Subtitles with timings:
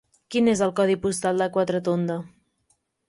[0.35, 2.17] Quin és el codi postal de Quatretonda?